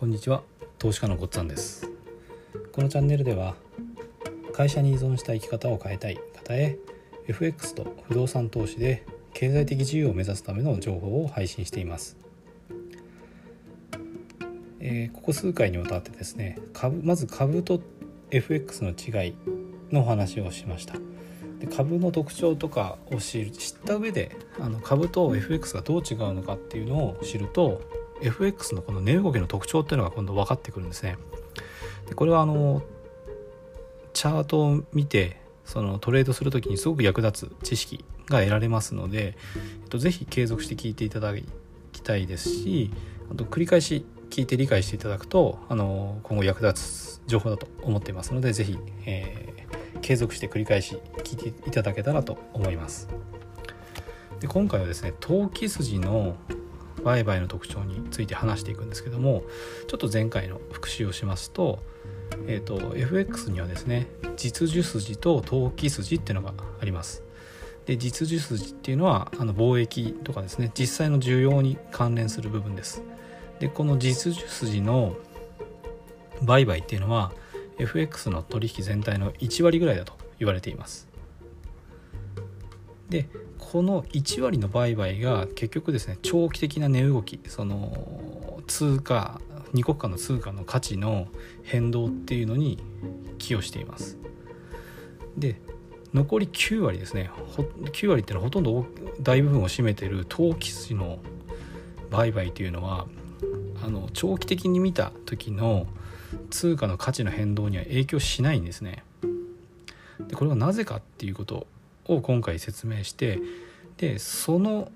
[0.00, 0.42] こんにちは
[0.78, 1.86] 投資家のごっつぁんです。
[2.72, 3.54] このチャンネルでは
[4.54, 6.78] 会社に依存した生き方を変えたい方へ
[7.28, 9.04] FX と不動産投資で
[9.34, 12.16] 経済的自由を目指すための情報を配信しています。
[14.80, 17.82] えー、ここ数回にわたってですね株まず株と
[18.30, 19.34] FX の違い
[19.92, 20.94] の話をしました。
[21.58, 27.82] で株の特徴とかを知る知った上であの株と FX がどう違うのかっていうのを知ると
[28.22, 31.16] FX のこの値動きの特徴っていうのが今度分かってくるんですね。
[32.08, 32.82] でこれはあの
[34.12, 39.36] チャートを見てそのトレードする時にすごく役立つ知識が得られますので、
[39.82, 41.32] えっと、ぜひ継続して聞いていただ
[41.92, 42.90] きたいですし
[43.30, 53.08] あと繰り返し聞いて理解していただくとあの今後役立つ情報だと思っていますのでぜひ、えー、継続して繰り返し聞いていただけたらと思います。
[54.40, 56.34] で今回はですね投機筋の
[57.02, 59.42] 売買の特徴について話していくんですけども
[59.88, 61.80] ちょっと前回の復習をしますと,、
[62.46, 67.22] えーと、FX にはですね実需筋と投機筋っていうのがあります。
[67.86, 73.02] で実需筋っていうのはあの貿易とかですね実際の需要に関連する部分です。
[73.58, 75.16] でこの実需筋の
[76.42, 77.32] 売買っていうのは
[77.78, 81.09] FX の取引全体の1割ぐらいだと言われています。
[83.10, 89.40] でこの1割の売買が結局ですね長期的な値動きその通貨
[89.74, 91.28] 2国間の通貨の価値の
[91.62, 92.82] 変動っていうのに
[93.38, 94.16] 寄与しています。
[95.36, 95.60] で
[96.12, 97.30] 残り9割ですね
[97.92, 98.86] 9割っていうのはほとんど
[99.20, 101.18] 大部分を占めてる投機筋の
[102.10, 103.06] 売買というのは
[103.84, 105.86] あの長期的に見た時の
[106.50, 109.04] 通貨の価値の変動には影響しないんですね。
[110.28, 111.66] でこれはなぜかっていうこと。
[112.14, 113.38] を今回説明して
[113.96, 114.90] でその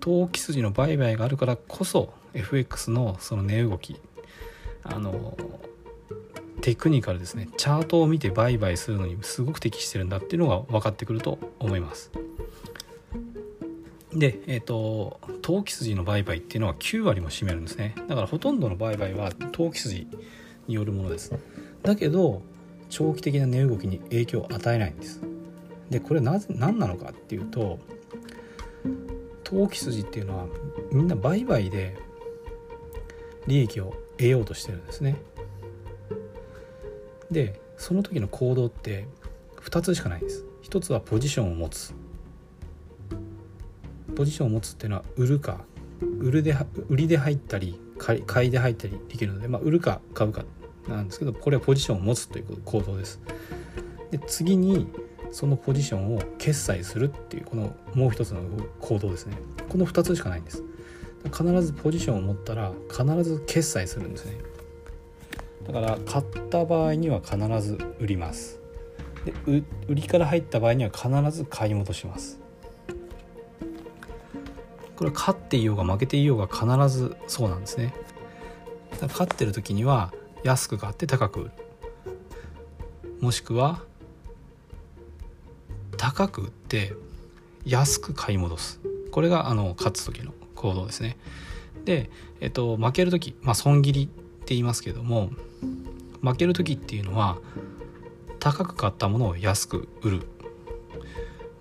[0.00, 4.00] 投機筋の売買があるからこそ FX のその値動き
[4.84, 5.36] あの
[6.60, 12.10] テクニカルですねチャートを見て売買するのにすごく適してるんだっていうのが分かってくると思います。
[14.12, 17.94] で、えーと、投機筋の売買っていうのは9割も占めるんですね。
[18.08, 20.06] だからほとんどの売買は投機筋
[20.66, 21.34] によるものです。
[21.82, 22.40] だけど
[22.88, 25.35] 長期的な値動きに影響を与えないんです。
[25.90, 27.78] でこれなぜ何なのかっていうと
[29.44, 30.46] 投機筋っていうのは
[30.92, 31.96] みんな売買で
[33.46, 35.16] 利益を得ようとしてるんですね。
[37.30, 39.06] でその時の行動って
[39.60, 40.44] 2つしかないんです。
[40.64, 41.94] 1つはポジションを持つ。
[44.16, 45.60] ポジションを持つっていうのは売るか
[46.20, 46.56] 売るで
[46.88, 50.44] 売りで入ったり買いで入ったりできるので、まあ、売るか買うか
[50.88, 53.20] なんですけどこれはポジションを持つという行動です。
[54.10, 54.88] で次に
[55.30, 58.40] そのポジションを決済するっていうこのもう一つの
[58.80, 59.36] 行動ですね。
[59.68, 60.62] この2つしかないんです。
[61.24, 64.38] 必ずポジションを持ったら必ず決済するんですね。
[65.66, 68.60] だから買った場合には必ず売ります。
[69.24, 69.32] で
[69.88, 72.38] 売りから入った場合には必ず買い戻します。
[74.94, 77.92] これは勝っていようが負けていようが必ずそうなんですね。
[79.02, 81.50] 勝ってる時には安く買って高く売る。
[83.20, 83.82] もしくは
[86.06, 86.92] 高く売って
[87.64, 88.80] 安く買い戻す。
[89.10, 91.16] これがあの勝つ時の行動ですね。
[91.84, 95.30] で、えっと、負ける時、まあ、損切りって言いますけども
[96.22, 97.38] 負ける時っていうのは
[98.38, 100.28] 高く買ったものを安く売る。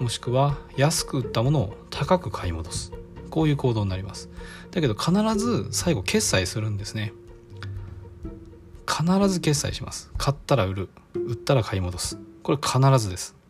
[0.00, 2.92] もしくは安く売ったものを高く買い戻す。
[3.30, 4.28] こういう行動になります。
[4.72, 7.12] だけど必ず最後決済するんですね。
[8.88, 10.10] 必ず決済します。
[10.18, 10.88] 買ったら売る。
[11.14, 12.18] 売ったら買い戻す。
[12.42, 13.40] これ必ずです。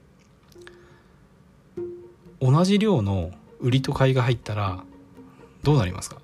[2.43, 3.31] 同じ量の
[3.61, 4.83] 売りと買いが入ったら
[5.63, 6.17] どうなりますか？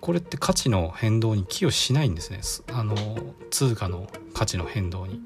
[0.00, 2.40] これって価値の変動に寄与しないんですね。
[2.72, 2.94] あの
[3.50, 5.20] 通貨の価値の変動に。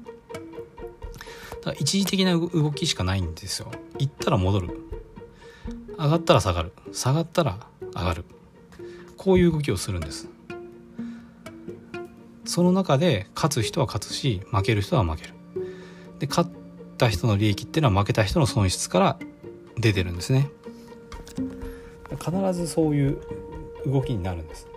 [1.61, 3.69] だから一時的な動きしかないんですよ。
[3.99, 4.79] 行ったら戻る。
[5.97, 6.71] 上がったら下がる。
[6.91, 7.59] 下がったら
[7.93, 8.25] 上がる。
[9.15, 10.27] こういう動きをするんです。
[12.45, 15.33] その中で勝つ人は勝つし負ける人は負ける。
[16.17, 16.49] で勝っ
[16.97, 19.19] た人の利益っていうのは負けた人の損失から
[19.79, 20.49] 出てるんですね。
[22.19, 23.17] 必ずそういう
[23.85, 24.67] 動きになるんです。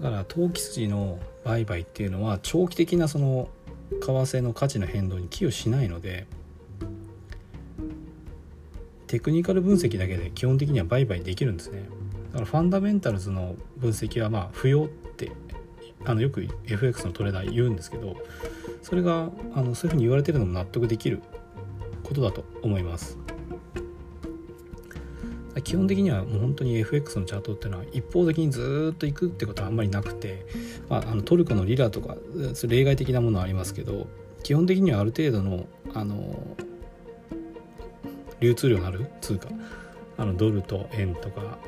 [0.00, 3.48] だから投機筋の売買っていうのは長期的なその
[3.90, 6.26] 為替の価値の変動に寄与しないので
[9.06, 11.88] テクニカル分析だけで基本的には売買できるんですね。
[12.32, 15.30] だからファンダメンタルズの分析はまあ不要って
[16.06, 18.16] あのよく FX のトレーダー言うんですけど
[18.82, 21.20] それがあのそういうふうに言われてるのも納得できる
[22.04, 23.18] ことだと思います。
[25.64, 30.44] 基本的にはもう本当に FX のチャートっていうのは一方的にずっと行くってことはあんまりなくて、
[30.88, 32.16] まあ、あのトルコのリラとか
[32.68, 34.06] 例外的なものはありますけど
[34.42, 36.46] 基本的にはある程度のあの
[38.38, 39.48] 流通量のある通貨
[40.18, 41.58] あのドルと円とか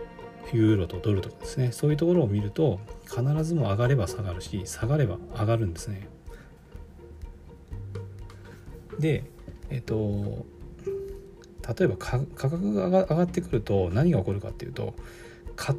[0.53, 6.09] ユーロとドルとかですねそういうところを見ると必ずも上がれば下がるし下がれば上がるんですね。
[8.99, 9.25] で
[9.71, 10.47] えっと
[11.79, 14.95] 例えば価格が上がってくると何が起こるかっていうと
[15.57, 15.77] 買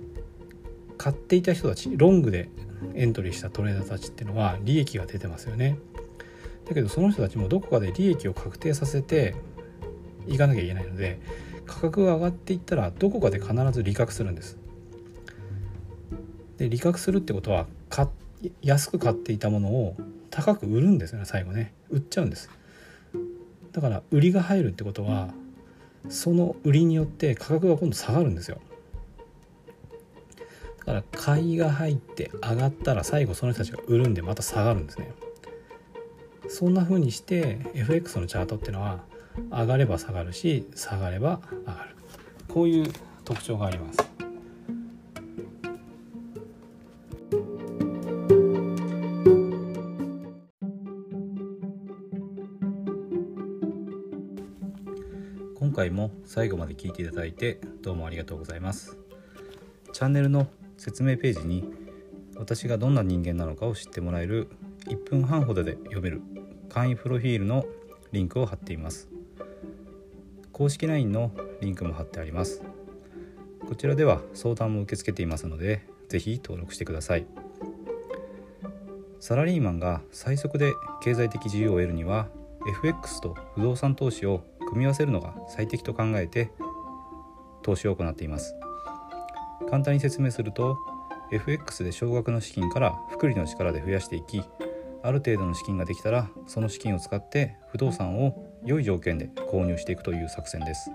[1.12, 2.50] っていた人たちロングで
[2.94, 5.78] エントリーしたトレーダーたちっていうのは利益が出てますよね。
[6.68, 9.36] だけどその人たちもどこかで利益を確定させて
[10.28, 11.20] いかなきゃいけないので
[11.70, 14.58] 価格が上がっていったらどこかで必ず利確するんです。
[16.58, 17.68] で利確するってことは
[18.62, 19.96] 安く買っていたものを
[20.30, 21.74] 高く売るんですよね最後ね。
[21.90, 22.50] 売っちゃうんです。
[23.72, 25.30] だから売りが入るってことは
[26.10, 28.60] その売りによって価格が今度下がるんですよ。
[30.80, 35.12] だから買いが入って上がったら最後その人たちが売るんでまた下がるんですね。
[36.50, 39.04] そんな風にして FX のチャートっていうのは
[39.52, 41.96] 上がれば下がるし下がれば上がる。
[42.48, 42.92] こういう
[43.24, 44.00] 特徴があります。
[55.56, 58.98] 今回も最後まで聞いていただいてどうもありがとうございます。
[59.94, 60.48] チャンネルの
[60.78, 61.64] 説明ページに
[62.36, 64.50] 私がどんな人間なのかを知ってもらえる
[64.88, 66.22] 1分半ほどで読める
[66.70, 67.66] 簡易プロフィールの
[68.12, 69.10] リンクを貼っています。
[70.60, 72.62] 公式 LINE のリンクも貼ってあります。
[73.66, 77.26] こちらでは相談も受け付けていますので是非登録してください。
[79.22, 82.28] サラリーマンが最速で経済的自由を得るには
[82.68, 86.52] FX と不動産投資を組み合わせるのが最適と考えて
[87.64, 88.54] 投資を行っています。
[89.70, 90.78] 簡単に説明すると
[91.32, 94.44] FX で少額の資金から複利の力で増やしていき
[95.04, 100.92] ある程度の資金ができたらその資金を使って不動産を良い条件で購入していくという作戦です。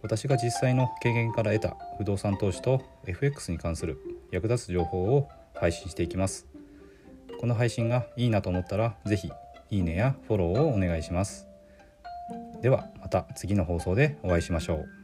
[0.00, 3.98] 私が実際の経験から得た不動産投資と FX に関する
[4.30, 6.46] 役立つ情報を配信していきます。
[7.40, 9.32] この配信がいいなと思ったら是非
[9.70, 11.48] いいねやフォローをお願いします。
[12.60, 15.01] ではまた次の放送でお会いしましょう。